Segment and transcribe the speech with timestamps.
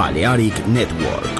[0.00, 1.39] Balearic Network.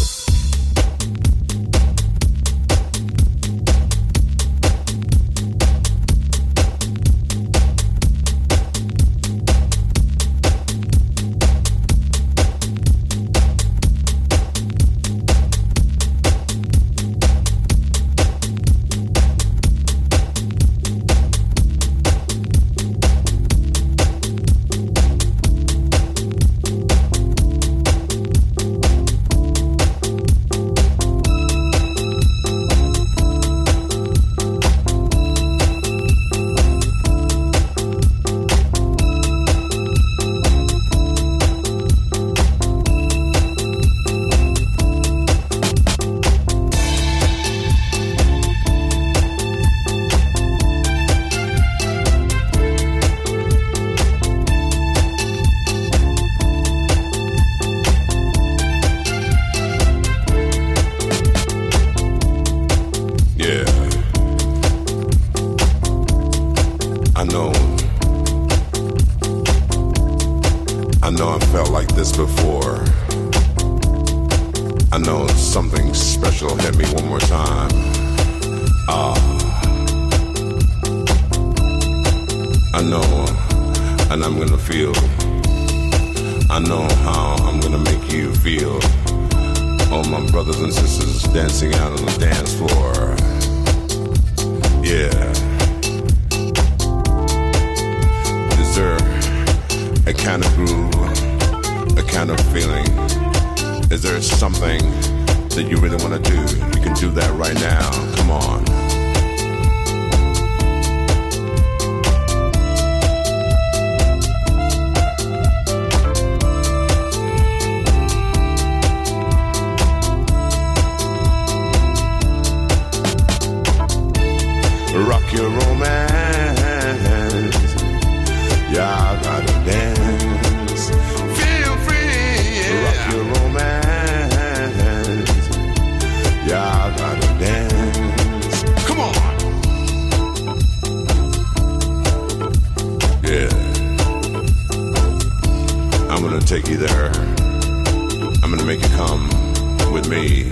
[150.01, 150.49] with me.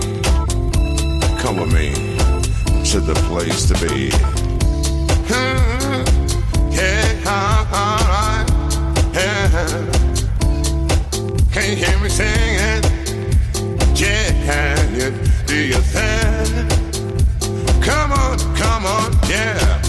[1.38, 1.92] Come with me
[2.90, 4.10] to the place to be.
[5.28, 6.04] Hmm,
[6.70, 7.30] yeah,
[7.74, 8.48] alright.
[9.14, 9.86] Yeah.
[11.52, 12.82] Can you hear me singing?
[13.94, 14.32] Yeah,
[14.96, 15.10] yeah.
[15.46, 16.70] do you think?
[17.82, 19.82] Come on, come on, yeah.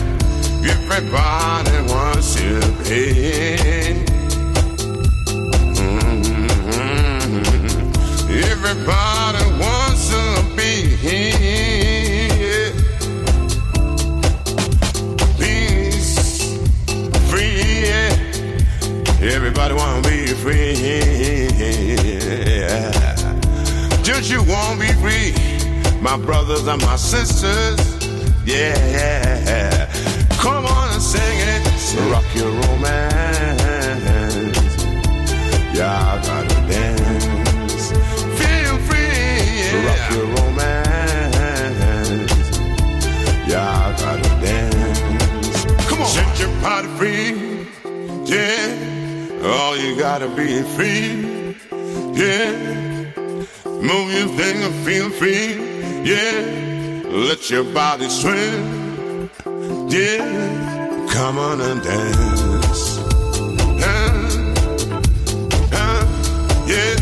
[0.63, 3.61] Everybody wants to be.
[24.31, 25.33] you won't be free.
[26.01, 27.79] My brothers and my sisters,
[28.45, 29.91] yeah.
[30.39, 31.61] Come on and sing it,
[32.11, 33.67] rock your romance.
[35.77, 37.91] Yeah, I gotta dance.
[38.39, 39.19] Feel free,
[39.65, 39.87] yeah.
[39.87, 41.41] rock your romance.
[43.51, 45.65] Yeah, I gotta dance.
[45.89, 47.29] Come on, set your party free,
[48.25, 49.43] yeah.
[49.43, 51.57] All oh, you gotta be free,
[52.13, 52.61] yeah
[53.91, 55.47] know you think I feel free.
[56.12, 56.38] Yeah,
[57.27, 59.30] let your body swim.
[59.89, 62.82] Yeah, come on and dance.
[63.89, 64.13] Uh,
[65.82, 66.04] uh,
[66.73, 66.95] yeah,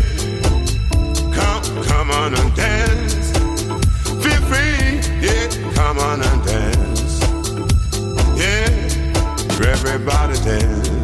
[1.38, 3.28] come, come on and dance.
[4.24, 4.86] Feel free.
[5.28, 7.14] Yeah, come on and dance.
[8.42, 10.99] Yeah, everybody dance.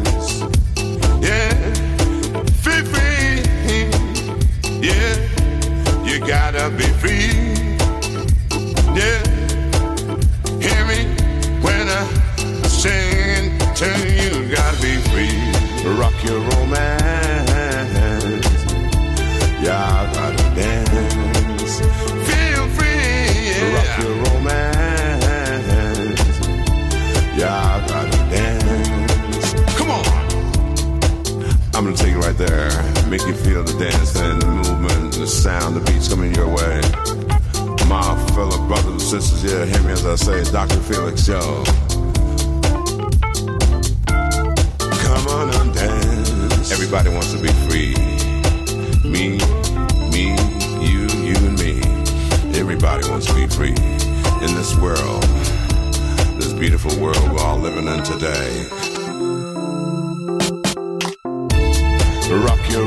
[16.26, 17.50] your romance.
[19.62, 21.80] Yeah, I gotta dance.
[22.28, 23.74] Feel free, yeah.
[23.74, 25.24] Rock your romance.
[27.38, 29.54] Yeah, I gotta dance.
[29.78, 30.04] Come on.
[31.74, 32.70] I'm gonna take it right there.
[33.08, 36.80] Make you feel the dance and the movement, the sound, the beats coming your way.
[37.88, 40.80] My fellow brothers and sisters, yeah, hear me as I say, Dr.
[40.80, 41.64] Felix Joe.
[46.86, 47.94] Everybody wants to be free.
[49.02, 49.38] Me,
[50.12, 50.36] me,
[50.86, 51.80] you, you, and me.
[52.56, 55.24] Everybody wants to be free in this world,
[56.38, 58.68] this beautiful world we're all living in today.
[62.30, 62.86] Rock your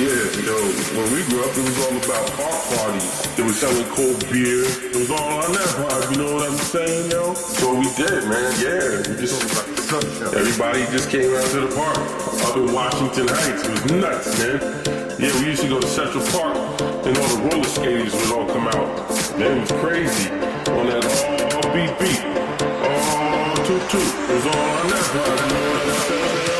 [0.00, 0.56] Yeah, yo,
[0.96, 3.36] when we grew up, it was all about park parties.
[3.36, 4.64] They were selling cold beer.
[4.64, 7.34] It was all on that vibe, you know what I'm saying, yo?
[7.34, 9.04] So we did, man, yeah.
[9.04, 9.44] We just,
[10.32, 12.00] everybody just came out to the park.
[12.48, 15.20] Up in Washington Heights, it was nuts, man.
[15.20, 16.56] Yeah, we used to go to Central Park,
[17.04, 18.88] and all the roller skaters would all come out.
[19.36, 20.30] Man, it was crazy.
[20.80, 21.04] On that
[21.60, 22.24] all, beat beat.
[22.88, 24.00] All toot toot.
[24.00, 26.59] It was all on that vibe, you know what I'm saying?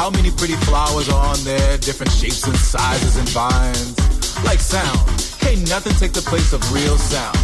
[0.00, 3.92] How many pretty flowers are on there, different shapes and sizes and vines.
[4.48, 4.96] Like sound,
[5.44, 7.36] can't nothing take the place of real sound.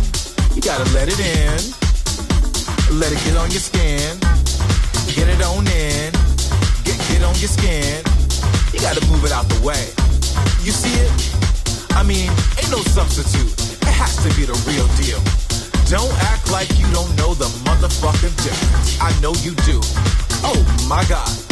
[0.56, 1.52] You gotta let it in,
[2.96, 4.08] let it get on your skin,
[5.12, 6.16] get it on in,
[6.80, 8.00] get get on your skin.
[8.72, 9.92] You gotta move it out the way.
[10.64, 11.12] You see it?
[11.92, 13.52] I mean, ain't no substitute.
[13.84, 15.20] It has to be the real deal.
[15.92, 18.96] Don't act like you don't know the motherfucking difference.
[18.96, 19.76] I know you do.
[20.40, 20.56] Oh
[20.88, 21.45] my god.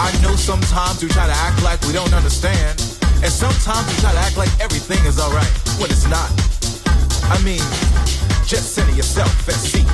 [0.00, 2.80] I know sometimes we try to act like we don't understand.
[3.22, 6.28] And sometimes we try to act like everything is alright when it's not.
[7.30, 7.62] I mean,
[8.44, 9.84] just center yourself and see.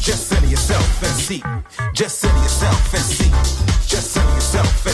[0.00, 1.42] Just center yourself and see.
[1.94, 3.30] Just center yourself and see.
[3.88, 4.85] Just center yourself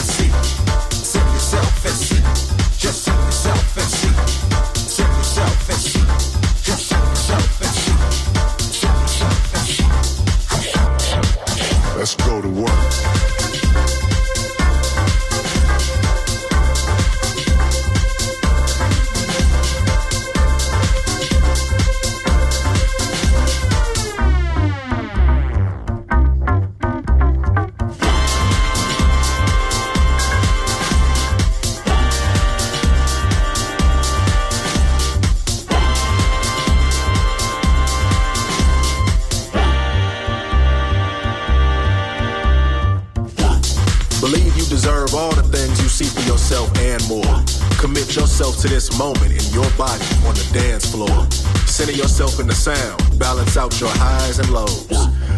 [44.23, 47.43] Believe you deserve all the things you see for yourself and more.
[47.77, 51.29] Commit yourself to this moment in your body on the dance floor.
[51.67, 54.89] Center yourself in the sound, balance out your highs and lows.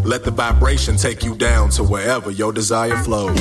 [0.06, 3.36] Let the vibration take you down to wherever your desire flows.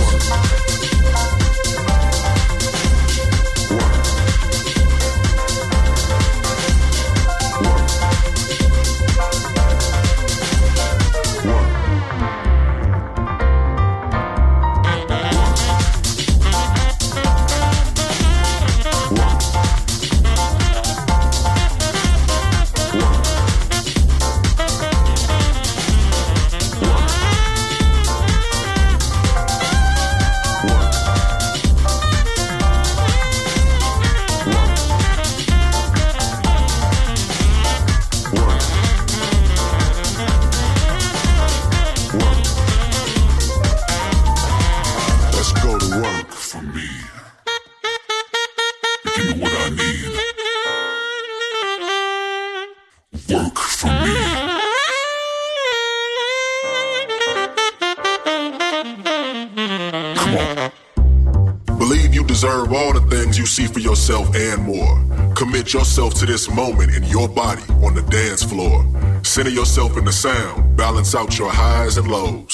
[65.95, 68.84] Yourself to this moment in your body on the dance floor.
[69.22, 72.53] Center yourself in the sound, balance out your highs and lows.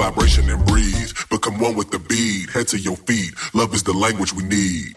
[0.00, 1.12] vibration and breathe.
[1.28, 3.34] Become one with the beat, head to your feet.
[3.52, 4.96] Love is the language we need.